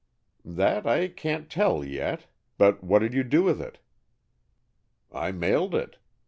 [0.55, 2.25] _""That I can't tell yet.
[2.57, 3.77] But what did you do with it?"
[5.11, 5.99] "I mailed it.